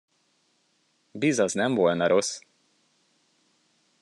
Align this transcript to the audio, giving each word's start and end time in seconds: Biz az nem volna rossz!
Biz 1.15 1.39
az 1.39 1.53
nem 1.53 1.73
volna 1.75 2.07
rossz! 2.07 2.41